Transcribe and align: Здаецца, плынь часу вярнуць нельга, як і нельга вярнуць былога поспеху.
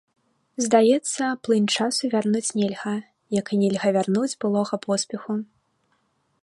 Здаецца, 0.67 1.23
плынь 1.47 1.67
часу 1.75 2.03
вярнуць 2.13 2.53
нельга, 2.61 2.95
як 3.39 3.45
і 3.53 3.61
нельга 3.65 3.89
вярнуць 3.99 4.31
былога 4.45 4.75
поспеху. 4.89 5.33